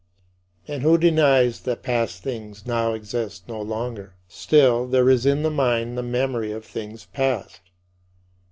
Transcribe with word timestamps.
And 0.67 0.81
who 0.81 0.97
denies 0.97 1.59
that 1.61 1.83
past 1.83 2.23
things 2.23 2.65
now 2.65 2.93
exist 2.93 3.47
no 3.47 3.61
longer? 3.61 4.15
Still 4.27 4.87
there 4.87 5.11
is 5.11 5.27
in 5.27 5.43
the 5.43 5.51
mind 5.51 5.95
the 5.95 6.01
memory 6.01 6.51
of 6.51 6.65
things 6.65 7.05
past. 7.13 7.61